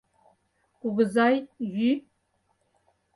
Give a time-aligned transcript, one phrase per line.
[0.81, 1.35] Кугызай,
[1.75, 1.91] йӱ.